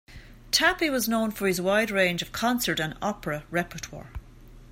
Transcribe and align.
Tappy 0.49 0.89
was 0.89 1.07
known 1.07 1.29
for 1.29 1.45
his 1.47 1.61
wide 1.61 1.91
range 1.91 2.23
of 2.23 2.31
concert 2.31 2.79
and 2.79 2.95
opera 3.03 3.43
repertoire. 3.51 4.09